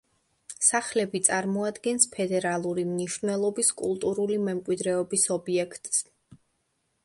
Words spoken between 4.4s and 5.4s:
მემკვიდრეობის